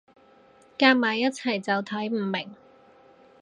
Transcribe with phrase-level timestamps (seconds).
[0.79, 2.55] 夾埋一齊就睇唔明